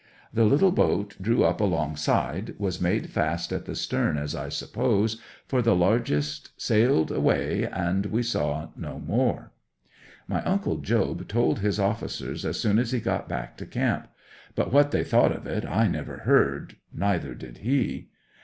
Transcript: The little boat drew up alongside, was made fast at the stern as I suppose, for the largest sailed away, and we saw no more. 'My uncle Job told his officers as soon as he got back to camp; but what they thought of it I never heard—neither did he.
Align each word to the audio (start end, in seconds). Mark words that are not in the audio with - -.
The 0.33 0.45
little 0.45 0.71
boat 0.71 1.15
drew 1.21 1.43
up 1.43 1.61
alongside, 1.61 2.55
was 2.57 2.81
made 2.81 3.11
fast 3.11 3.51
at 3.53 3.65
the 3.65 3.75
stern 3.75 4.17
as 4.17 4.33
I 4.33 4.49
suppose, 4.49 5.21
for 5.47 5.61
the 5.61 5.75
largest 5.75 6.59
sailed 6.59 7.11
away, 7.11 7.67
and 7.71 8.07
we 8.07 8.23
saw 8.23 8.69
no 8.75 8.97
more. 8.97 9.51
'My 10.27 10.41
uncle 10.43 10.77
Job 10.77 11.27
told 11.27 11.59
his 11.59 11.79
officers 11.79 12.45
as 12.45 12.59
soon 12.59 12.79
as 12.79 12.91
he 12.93 12.99
got 12.99 13.29
back 13.29 13.57
to 13.57 13.67
camp; 13.67 14.07
but 14.55 14.73
what 14.73 14.89
they 14.89 15.03
thought 15.03 15.31
of 15.33 15.45
it 15.45 15.65
I 15.67 15.87
never 15.87 16.17
heard—neither 16.25 17.35
did 17.35 17.59
he. 17.59 18.09